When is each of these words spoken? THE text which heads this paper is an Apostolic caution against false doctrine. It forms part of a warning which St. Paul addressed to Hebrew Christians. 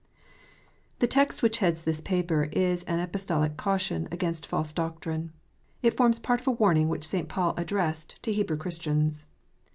THE 0.97 1.05
text 1.05 1.43
which 1.43 1.59
heads 1.59 1.83
this 1.83 2.01
paper 2.01 2.45
is 2.45 2.81
an 2.85 2.99
Apostolic 2.99 3.55
caution 3.55 4.07
against 4.11 4.47
false 4.47 4.73
doctrine. 4.73 5.31
It 5.83 5.95
forms 5.95 6.17
part 6.17 6.41
of 6.41 6.47
a 6.47 6.51
warning 6.57 6.89
which 6.89 7.05
St. 7.07 7.29
Paul 7.29 7.53
addressed 7.55 8.15
to 8.23 8.33
Hebrew 8.33 8.57
Christians. 8.57 9.27